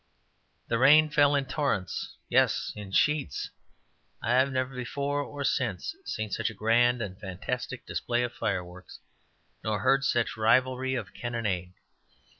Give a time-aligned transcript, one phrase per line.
[0.67, 3.51] The rain fell in torrents, yes, in sheets.
[4.19, 8.97] I have never, before or since, seen such a grand and fantastic display of fireworks,
[9.63, 11.73] nor heard such rivalry of cannonade.